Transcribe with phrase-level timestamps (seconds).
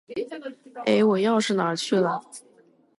[0.87, 2.19] 哎，我钥匙哪儿去了？